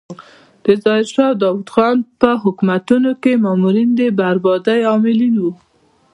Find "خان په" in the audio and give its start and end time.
1.73-2.29